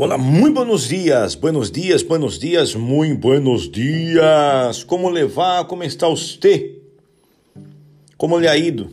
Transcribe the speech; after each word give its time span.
Olá, 0.00 0.16
muito 0.16 0.54
buenos 0.54 0.86
dias, 0.86 1.34
buenos 1.34 1.72
dias, 1.72 2.04
buenos 2.04 2.38
dias, 2.38 2.72
muito 2.76 3.18
buenos 3.18 3.68
dias. 3.68 4.84
Como 4.84 5.10
levar? 5.10 5.64
Como 5.64 5.82
está 5.82 6.06
você? 6.06 6.78
Como 8.16 8.38
lhe 8.38 8.46
ha 8.46 8.56
ido? 8.56 8.88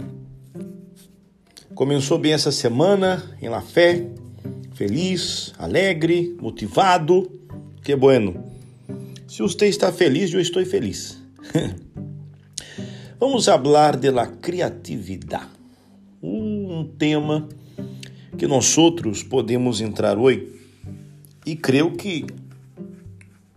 Começou 1.76 2.17
bem 2.17 2.33
essa 2.33 2.51
semana 2.51 3.23
em 3.39 3.47
La 3.47 3.62
Fé? 3.62 4.07
Feliz, 4.73 5.53
alegre, 5.60 6.35
motivado? 6.41 7.31
Que 7.83 7.96
bueno. 7.96 8.44
Se 9.28 9.44
você 9.44 9.67
está 9.67 9.92
feliz, 9.92 10.33
eu 10.33 10.42
estou 10.42 10.65
feliz. 10.65 11.22
Vamos 13.19 13.46
falar 13.46 13.96
de 13.96 14.10
la 14.10 14.26
criatividade. 14.26 15.51
Um 16.23 16.90
tema 16.98 17.47
que 18.39 18.47
nós 18.47 18.75
outros 18.75 19.21
podemos 19.21 19.81
entrar 19.81 20.17
hoje 20.17 20.54
e 21.45 21.55
creio 21.55 21.91
que 21.91 22.26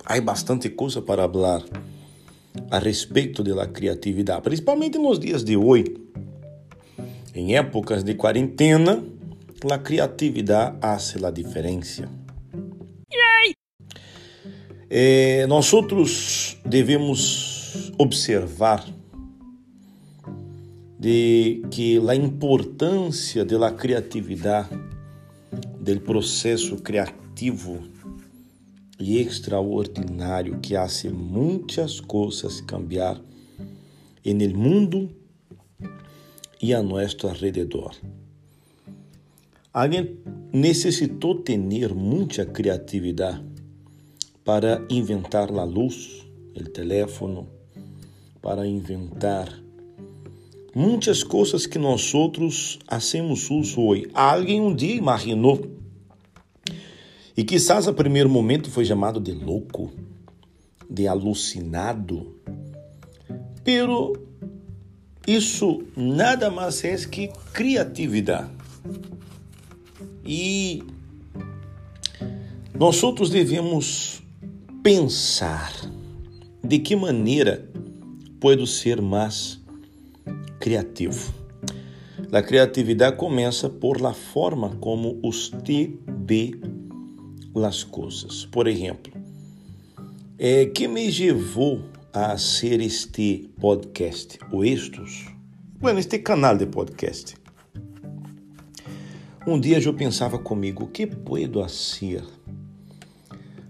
há 0.05 0.21
bastante 0.21 0.69
coisa 0.69 1.01
para 1.01 1.29
falar 1.29 1.65
a 2.71 2.79
respeito 2.79 3.43
da 3.43 3.67
criatividade, 3.67 4.43
principalmente 4.43 4.99
nos 4.99 5.19
dias 5.19 5.43
de 5.43 5.57
hoje. 5.57 5.97
Em 7.35 7.57
épocas 7.57 8.03
de 8.03 8.15
quarentena, 8.15 9.03
a 9.71 9.79
criatividade 9.79 10.77
faz 10.81 11.17
a 11.23 11.31
diferença. 11.31 12.09
É, 14.91 15.47
nós 15.47 15.73
outros 15.73 16.59
devemos 16.65 17.93
observar 17.99 18.85
de 20.99 21.63
que 21.71 21.99
a 22.09 22.15
importância 22.15 23.45
da 23.45 23.71
criatividade, 23.71 24.71
do 25.81 26.01
processo 26.01 26.77
criativo 26.79 27.28
criativo 27.39 27.79
e 28.99 29.19
extraordinário 29.19 30.59
que 30.59 30.75
hace 30.75 31.09
muitas 31.09 32.01
coisas 32.01 32.61
cambiar 32.61 33.23
en 34.25 34.41
el 34.41 34.55
mundo 34.55 35.09
e 36.61 36.75
a 36.75 36.83
nosso 36.83 37.29
alrededor. 37.29 37.95
Alguém 39.73 40.19
necessitou 40.53 41.37
ter 41.37 41.95
muita 41.95 42.45
criatividade 42.45 43.45
para 44.45 44.85
inventar 44.91 45.49
a 45.53 45.63
luz, 45.63 46.27
o 46.57 46.65
teléfono, 46.65 47.47
para 48.43 48.67
inventar 48.67 49.49
muitas 50.75 51.23
coisas 51.23 51.67
que 51.67 51.79
nós 51.79 52.13
outros 52.15 52.81
hacemos 52.89 53.49
uso 53.49 53.81
hoje. 53.81 54.11
Alguém 54.13 54.61
um 54.61 54.75
dia 54.75 54.97
imaginou 54.97 55.78
e 57.39 57.45
quizás 57.45 57.87
a 57.87 57.93
primeiro 57.93 58.29
momento 58.29 58.69
foi 58.69 58.85
chamado 58.85 59.21
de 59.21 59.31
louco, 59.31 59.93
de 60.91 61.07
alucinado. 61.07 62.35
Pero 63.63 64.13
isso 65.25 65.85
nada 65.97 66.51
mais 66.51 66.85
é 66.85 66.97
que 66.97 67.31
criatividade. 67.53 68.51
E 70.27 70.83
nós 72.77 73.01
outros 73.05 73.31
devemos 73.31 74.21
pensar 74.83 75.73
de 76.61 76.81
que 76.81 76.97
maneira 76.97 77.71
pode 78.41 78.67
ser 78.67 79.01
mais 79.01 79.61
criativo. 80.59 81.33
A 82.33 82.43
criatividade 82.43 83.17
começa 83.17 83.71
por 83.71 84.01
la 84.01 84.13
forma 84.13 84.77
como 84.81 85.21
você 85.23 85.95
vê 86.27 86.59
las 87.59 87.85
coisas. 87.85 88.47
Por 88.47 88.69
exemplo, 88.69 89.13
é, 90.39 90.67
que 90.67 90.89
me 90.89 91.11
levou 91.11 91.83
a 92.13 92.37
ser 92.39 92.81
este 92.81 93.51
podcast, 93.61 94.39
o 94.53 94.65
estos? 94.65 95.27
Bueno, 95.81 95.99
este 95.99 96.21
canal 96.21 96.57
de 96.57 96.67
podcast. 96.67 97.37
Um 99.47 99.59
dia 99.59 99.79
eu 99.79 99.95
pensava 99.95 100.39
comigo, 100.39 100.85
o 100.85 100.89
que 100.89 101.07
puedo 101.07 101.61
fazer 101.63 102.23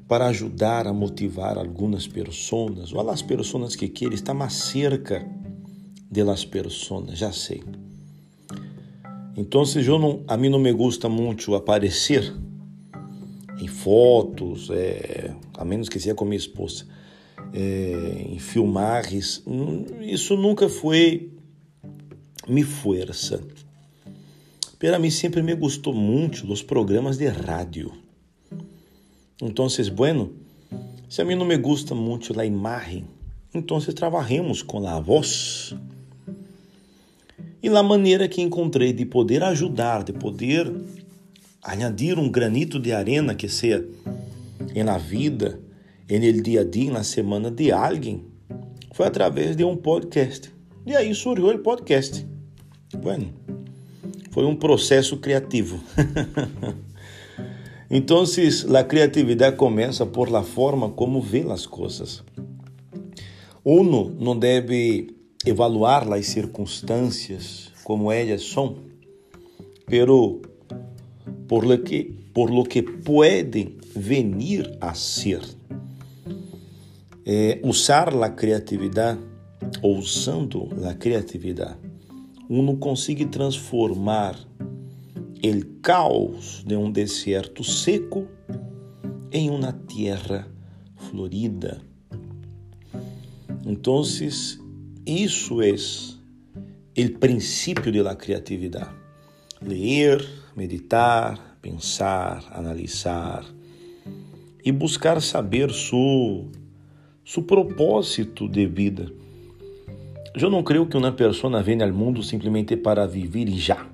para 0.08 0.26
ajudar 0.26 0.86
a 0.86 0.92
motivar 0.92 1.58
algumas 1.58 2.08
pessoas, 2.08 2.92
ou 2.92 3.10
as 3.10 3.22
pessoas 3.22 3.76
que 3.76 3.88
querem 3.88 4.14
estar 4.14 4.34
mais 4.34 4.54
cerca 4.54 5.24
de 6.10 6.22
las 6.24 6.44
pessoas, 6.44 7.18
já 7.18 7.30
sei. 7.30 7.62
Então, 9.36 9.62
eu 9.76 9.98
não, 9.98 10.24
a 10.26 10.36
mim 10.36 10.48
não 10.48 10.58
me 10.58 10.72
gusta 10.72 11.08
muito 11.08 11.54
aparecer 11.54 12.34
em 13.58 13.66
fotos, 13.66 14.70
é, 14.70 15.34
a 15.54 15.64
menos 15.64 15.88
que 15.88 15.98
seja 15.98 16.14
com 16.14 16.24
minha 16.24 16.36
esposa, 16.36 16.86
é, 17.52 18.26
em 18.28 18.38
filmagens. 18.38 19.42
Isso 20.00 20.36
nunca 20.36 20.68
foi 20.68 21.30
mi 22.48 22.62
força. 22.62 23.42
Para 24.78 24.98
mim 24.98 25.10
sempre 25.10 25.42
me 25.42 25.54
gostou 25.54 25.92
muito 25.92 26.50
os 26.50 26.62
programas 26.62 27.18
de 27.18 27.26
rádio. 27.26 27.92
Então, 29.42 29.66
bueno, 29.94 30.32
se 31.08 31.20
a 31.20 31.24
mim 31.24 31.34
não 31.34 31.44
me 31.44 31.56
gusta 31.56 31.94
muito 31.94 32.38
a 32.38 32.44
imagem, 32.44 33.04
então 33.52 33.80
trabalhemos 33.80 34.62
com 34.62 34.86
a 34.86 35.00
voz. 35.00 35.74
E 37.62 37.68
a 37.68 37.82
maneira 37.82 38.28
que 38.28 38.40
encontrei 38.40 38.92
de 38.92 39.04
poder 39.04 39.42
ajudar, 39.42 40.04
de 40.04 40.12
poder 40.12 40.72
añadir 41.68 42.18
um 42.18 42.30
granito 42.30 42.80
de 42.80 42.92
arena 42.92 43.34
que 43.34 43.46
seja 43.46 43.84
na 44.74 44.96
vida, 44.96 45.60
no 46.10 46.42
dia 46.42 46.62
a 46.62 46.64
dia, 46.64 46.90
na 46.90 47.04
semana 47.04 47.50
de 47.50 47.70
alguém, 47.70 48.24
foi 48.94 49.06
através 49.06 49.54
de 49.54 49.64
um 49.64 49.76
podcast. 49.76 50.50
E 50.86 50.96
aí 50.96 51.14
surgiu 51.14 51.48
o 51.48 51.58
podcast. 51.58 52.26
Bueno, 52.96 53.34
foi 54.30 54.46
um 54.46 54.56
processo 54.56 55.18
criativo. 55.18 55.78
então, 57.90 58.24
a 58.74 58.84
criatividade 58.84 59.56
começa 59.56 60.06
por 60.06 60.30
la 60.30 60.42
forma 60.42 60.88
como 60.88 61.20
vê 61.20 61.44
as 61.50 61.66
coisas. 61.66 62.24
Uno 63.62 64.16
não 64.18 64.38
deve 64.38 65.14
evaluar 65.44 66.10
as 66.10 66.26
circunstâncias 66.28 67.70
como 67.84 68.10
elas 68.10 68.42
são, 68.42 68.76
pero 69.84 70.40
por 71.48 71.64
lo 71.64 71.82
que, 71.82 72.14
por 72.34 72.50
lo 72.50 72.62
que 72.64 72.82
pueden 72.82 73.78
venir 73.96 74.76
a 74.80 74.94
ser. 74.94 75.40
É, 77.24 77.60
usar 77.62 78.14
a 78.22 78.30
criatividade, 78.30 79.20
usando 79.82 80.68
a 80.86 80.94
criatividade, 80.94 81.78
uno 82.48 82.78
consegue 82.78 83.26
transformar 83.26 84.36
o 85.42 85.64
caos 85.82 86.64
de 86.66 86.74
um 86.74 86.90
deserto 86.90 87.62
seco 87.62 88.26
em 89.30 89.50
uma 89.50 89.72
terra 89.72 90.48
florida. 90.96 91.80
Então, 93.64 94.00
isso 95.06 95.62
é 95.62 95.74
o 97.04 97.18
princípio 97.18 98.02
da 98.02 98.16
criatividade. 98.16 99.07
Ler, 99.60 100.24
meditar, 100.56 101.58
pensar, 101.60 102.44
analisar 102.52 103.44
e 104.64 104.70
buscar 104.70 105.20
saber 105.20 105.72
seu, 105.72 106.48
seu 107.24 107.42
propósito 107.42 108.48
de 108.48 108.66
vida. 108.66 109.10
Eu 110.40 110.48
não 110.48 110.62
creio 110.62 110.86
que 110.86 110.96
uma 110.96 111.10
pessoa 111.10 111.60
venha 111.60 111.84
ao 111.84 111.92
mundo 111.92 112.22
simplesmente 112.22 112.76
para 112.76 113.06
viver 113.06 113.48
e 113.48 113.58
já. 113.58 113.84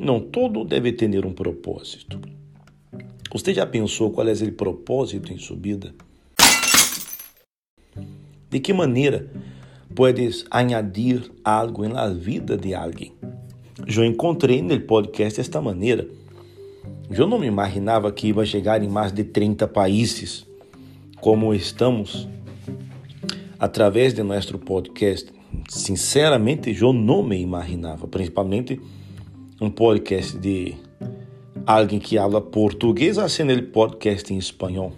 Não, 0.00 0.18
todo 0.18 0.64
deve 0.64 0.92
ter 0.92 1.26
um 1.26 1.32
propósito. 1.32 2.18
Você 3.30 3.52
já 3.52 3.66
pensou 3.66 4.10
qual 4.10 4.26
é 4.26 4.32
o 4.32 4.52
propósito 4.52 5.32
em 5.32 5.38
sua 5.38 5.56
vida? 5.56 5.94
De 8.48 8.60
que 8.60 8.72
maneira 8.72 9.30
puedes 9.94 10.46
añadir 10.50 11.30
algo 11.44 11.86
na 11.86 12.08
vida 12.08 12.56
de 12.56 12.74
alguém? 12.74 13.12
Eu 13.86 14.04
encontrei 14.04 14.62
no 14.62 14.78
podcast 14.80 15.40
esta 15.40 15.60
maneira. 15.60 16.06
Eu 17.10 17.26
não 17.26 17.38
me 17.38 17.46
imaginava 17.46 18.10
que 18.12 18.28
ia 18.28 18.44
chegar 18.44 18.82
em 18.82 18.88
mais 18.88 19.12
de 19.12 19.24
30 19.24 19.66
países, 19.68 20.46
como 21.20 21.52
estamos, 21.52 22.28
através 23.58 24.14
de 24.14 24.22
nosso 24.22 24.58
podcast. 24.58 25.30
Sinceramente, 25.68 26.74
eu 26.80 26.92
não 26.92 27.22
me 27.22 27.40
imaginava, 27.40 28.06
principalmente 28.06 28.80
um 29.60 29.70
podcast 29.70 30.36
de 30.38 30.74
alguém 31.66 31.98
que 31.98 32.16
fala 32.16 32.40
português, 32.40 33.18
assim 33.18 33.42
ele 33.48 33.62
podcast 33.62 34.32
em 34.32 34.38
espanhol, 34.38 34.92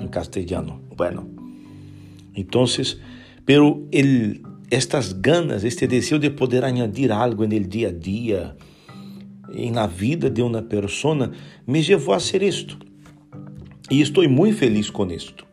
em 0.00 0.06
castelhano. 0.06 0.80
Bueno, 0.96 1.28
então, 2.34 2.64
pero 3.44 3.86
ele 3.90 4.42
estas 4.70 5.12
ganas, 5.12 5.64
este 5.64 5.86
desejo 5.86 6.18
de 6.18 6.30
poder 6.30 6.64
añadir 6.64 7.12
algo 7.12 7.46
no 7.46 7.60
dia 7.60 7.88
a 7.88 7.92
dia, 7.92 8.56
na 9.72 9.86
vida 9.86 10.28
de 10.28 10.42
uma 10.42 10.62
pessoa, 10.62 11.30
me 11.66 11.82
levou 11.82 12.14
a 12.14 12.20
ser 12.20 12.42
isto. 12.42 12.78
E 13.90 14.00
estou 14.00 14.28
muito 14.28 14.58
feliz 14.58 14.90
com 14.90 15.10
isto. 15.10 15.46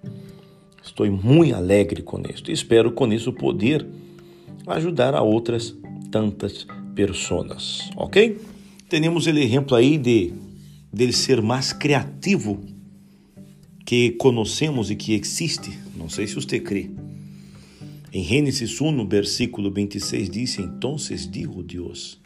Estou 0.83 1.10
muito 1.12 1.56
alegre 1.56 2.01
com 2.01 2.21
isto. 2.27 2.51
Espero 2.51 2.92
com 2.92 3.12
isso 3.13 3.31
poder 3.31 3.86
ajudar 4.68 5.13
a 5.13 5.21
outras 5.21 5.75
tantas 6.12 6.65
pessoas, 6.95 7.89
ok? 7.95 8.39
Temos 8.89 9.25
o 9.25 9.30
exemplo 9.30 9.75
aí 9.75 9.98
de 9.98 10.33
dele 10.92 11.13
ser 11.13 11.42
mais 11.42 11.74
criativo 11.74 12.60
que 13.86 14.12
conhecemos 14.12 14.92
e 14.92 14.95
que 14.95 15.13
existe. 15.13 15.77
Não 15.98 16.10
sei 16.10 16.27
se 16.27 16.36
você 16.36 16.60
crê. 16.60 16.89
Em 18.15 18.24
Gênesis 18.24 18.80
1, 18.80 19.07
versículo 19.07 19.71
26 19.71 20.30
diz: 20.30 20.60
Então 20.60 20.98
dijo 20.98 21.63
Deus: 21.63 22.21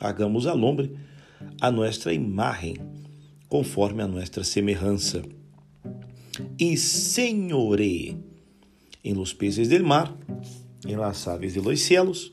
Hagamos 0.00 0.48
al 0.48 0.60
hombre 0.60 0.96
a 1.60 1.70
nossa 1.70 2.12
imagem, 2.12 2.74
conforme 3.48 4.02
a 4.02 4.08
nossa 4.08 4.42
semelhança, 4.42 5.22
e 6.58 6.76
senhoree 6.76 8.16
em 9.04 9.14
los 9.14 9.32
peces 9.32 9.68
del 9.68 9.84
mar, 9.84 10.12
em 10.84 10.96
las 10.96 11.28
aves 11.28 11.54
de 11.54 11.60
los 11.60 11.80
cielos, 11.82 12.32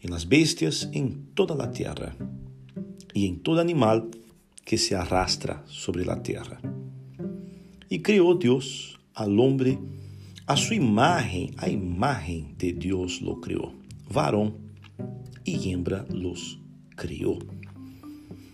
em 0.00 0.08
las 0.08 0.22
bestias, 0.22 0.88
em 0.92 1.08
toda 1.34 1.60
a 1.60 1.66
terra, 1.66 2.14
e 3.12 3.26
em 3.26 3.34
todo 3.34 3.60
animal 3.60 4.08
que 4.64 4.78
se 4.78 4.94
arrastra 4.94 5.64
sobre 5.66 6.08
a 6.08 6.14
terra. 6.14 6.60
E 7.90 7.98
criou 7.98 8.38
Deus 8.38 8.96
al 9.16 9.36
hombre 9.40 9.76
a 10.48 10.56
sua 10.56 10.76
imagem, 10.76 11.50
a 11.58 11.68
imagem 11.68 12.54
de 12.56 12.72
Deus 12.72 13.20
lo 13.20 13.36
criou. 13.36 13.74
Varão 14.08 14.54
e 15.46 15.68
hembra 15.68 16.06
los 16.08 16.58
criou. 16.96 17.38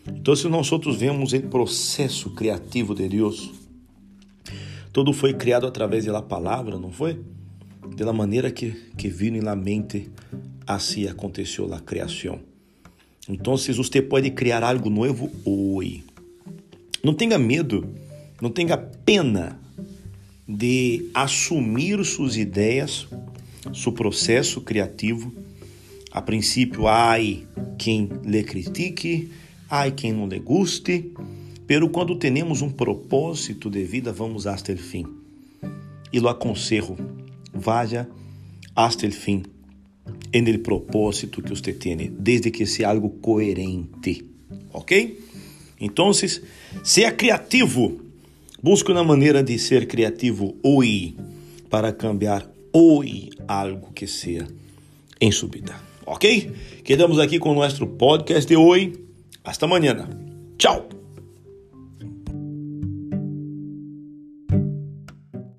Então, 0.09 0.35
se 0.35 0.49
nós 0.49 0.73
outros 0.73 0.97
vemos 0.97 1.33
o 1.33 1.43
processo 1.43 2.31
criativo 2.31 2.97
de 2.97 3.09
Deus, 3.09 3.53
tudo 4.93 5.13
foi 5.13 5.35
criado 5.35 5.69
através 5.69 6.05
da 6.05 6.21
palavra, 6.21 6.77
não 6.77 6.91
foi? 6.91 7.23
Da 7.97 8.13
maneira 8.13 8.51
que, 8.51 8.73
que 8.99 9.09
vino 9.09 9.41
na 9.41 9.55
mente, 9.55 10.11
assim 10.67 11.07
aconteceu 11.07 11.73
a 11.73 11.79
criação. 11.79 12.41
Então, 13.29 13.57
você 13.57 14.03
pode 14.03 14.33
criar 14.33 14.65
algo 14.65 14.91
novo 14.91 15.31
hoje. 15.45 16.03
Não 17.05 17.15
tenha 17.15 17.39
medo, 17.39 17.89
não 18.43 18.51
tenha 18.51 18.77
pena 18.77 19.64
de 20.47 21.09
assumir 21.15 22.05
suas 22.05 22.37
ideias, 22.37 23.07
seu 23.73 23.93
processo 23.93 24.61
criativo. 24.61 25.33
A 26.11 26.23
princípio, 26.23 26.87
ai 26.87 27.47
quem 27.79 28.09
lhe 28.25 28.45
critique, 28.45 29.31
ai 29.69 29.91
quem 29.91 30.13
não 30.13 30.29
lhe 30.29 30.39
guste, 30.39 31.13
pero 31.67 31.89
quando 31.89 32.17
temos 32.17 32.63
um 32.63 32.71
propósito 32.71 33.71
de 33.71 33.85
vida, 33.85 34.13
vamos 34.13 34.47
hasta 34.47 34.71
el 34.71 34.79
fim. 34.79 35.07
E 36.13 36.21
lo 36.21 36.29
aconselho, 36.29 36.97
vaya 37.53 38.09
hasta 38.77 39.07
el 39.07 39.13
fim 39.13 39.43
en 40.33 40.47
el 40.49 40.61
propósito 40.61 41.41
que 41.41 41.51
você 41.51 41.73
tem, 41.73 41.97
desde 42.19 42.51
que 42.51 42.67
seja 42.67 42.89
algo 42.89 43.09
coerente, 43.09 44.25
ok? 44.73 45.19
Então, 45.81 46.13
seja 46.13 47.13
criativo, 47.13 48.04
busque 48.65 48.91
uma 48.91 49.05
maneira 49.05 49.43
de 49.43 49.59
ser 49.59 49.87
criativo 49.87 50.57
hoje 50.63 51.15
para 51.69 51.93
cambiar 51.93 52.51
hoje 52.73 53.29
algo 53.47 53.93
que 53.93 54.07
seja 54.07 54.49
em 55.21 55.31
sua 55.31 55.51
vida, 55.51 55.75
ok? 56.07 56.51
Quedamos 56.83 57.19
aqui 57.19 57.39
com 57.39 57.51
o 57.51 57.55
nosso 57.55 57.87
podcast 57.87 58.49
de 58.49 58.57
hoje. 58.57 58.95
Hasta 59.45 59.67
mañana. 59.67 60.09
Tchau. 60.57 60.94